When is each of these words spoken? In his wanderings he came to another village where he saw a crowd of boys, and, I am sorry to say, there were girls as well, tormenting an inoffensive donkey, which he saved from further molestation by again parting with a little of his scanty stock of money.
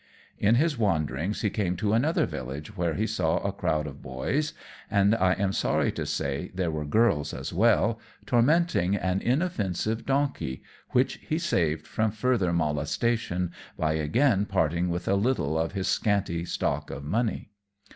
In 0.39 0.55
his 0.55 0.79
wanderings 0.79 1.41
he 1.41 1.51
came 1.51 1.75
to 1.75 1.93
another 1.93 2.25
village 2.25 2.75
where 2.75 2.95
he 2.95 3.05
saw 3.05 3.37
a 3.37 3.51
crowd 3.51 3.85
of 3.85 4.01
boys, 4.01 4.53
and, 4.89 5.13
I 5.13 5.33
am 5.33 5.53
sorry 5.53 5.91
to 5.91 6.07
say, 6.07 6.49
there 6.55 6.71
were 6.71 6.85
girls 6.85 7.35
as 7.35 7.53
well, 7.53 7.99
tormenting 8.25 8.95
an 8.95 9.21
inoffensive 9.21 10.07
donkey, 10.07 10.63
which 10.89 11.17
he 11.17 11.37
saved 11.37 11.85
from 11.85 12.09
further 12.09 12.51
molestation 12.51 13.51
by 13.77 13.93
again 13.93 14.47
parting 14.47 14.89
with 14.89 15.07
a 15.07 15.13
little 15.13 15.55
of 15.59 15.73
his 15.73 15.87
scanty 15.87 16.45
stock 16.45 16.89
of 16.89 17.03
money. 17.03 17.51